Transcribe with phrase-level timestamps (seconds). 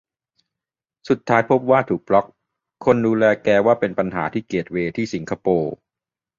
[1.09, 2.25] สุดท้ายพบว่าถูกบล็อค
[2.85, 5.73] คนดูแลแถว่าเป็นปัญหาที่เกตเวย์ที่สิงคโปร์